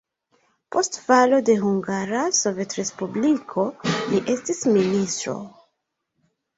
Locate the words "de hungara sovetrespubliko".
1.49-3.69